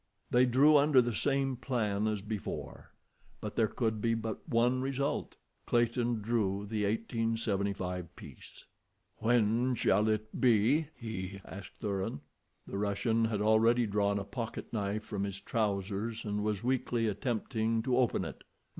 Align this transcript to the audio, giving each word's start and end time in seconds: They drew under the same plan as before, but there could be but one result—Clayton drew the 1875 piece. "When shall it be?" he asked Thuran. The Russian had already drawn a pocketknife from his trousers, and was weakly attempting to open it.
They 0.31 0.47
drew 0.47 0.77
under 0.77 0.99
the 0.99 1.13
same 1.13 1.55
plan 1.55 2.07
as 2.07 2.23
before, 2.23 2.89
but 3.39 3.55
there 3.55 3.67
could 3.67 4.01
be 4.01 4.15
but 4.15 4.39
one 4.49 4.81
result—Clayton 4.81 6.21
drew 6.23 6.65
the 6.65 6.85
1875 6.85 8.15
piece. 8.15 8.65
"When 9.17 9.75
shall 9.75 10.07
it 10.07 10.41
be?" 10.41 10.87
he 10.95 11.39
asked 11.45 11.73
Thuran. 11.81 12.21
The 12.65 12.79
Russian 12.79 13.25
had 13.25 13.41
already 13.41 13.85
drawn 13.85 14.17
a 14.17 14.25
pocketknife 14.25 15.03
from 15.03 15.23
his 15.23 15.39
trousers, 15.39 16.25
and 16.25 16.43
was 16.43 16.63
weakly 16.63 17.05
attempting 17.05 17.83
to 17.83 17.95
open 17.95 18.25
it. 18.25 18.43